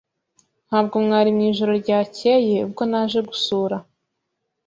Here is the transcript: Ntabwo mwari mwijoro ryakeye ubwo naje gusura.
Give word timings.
Ntabwo 0.67 0.95
mwari 1.05 1.29
mwijoro 1.35 1.71
ryakeye 1.81 2.57
ubwo 2.67 2.81
naje 2.91 3.19
gusura. 3.29 3.77